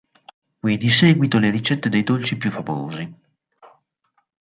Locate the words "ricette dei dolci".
1.51-2.35